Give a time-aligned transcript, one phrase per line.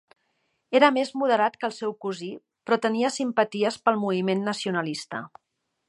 [0.77, 2.31] Era més moderat que el seu cosí
[2.69, 5.23] però tenia simpaties pel moviment nacionalista.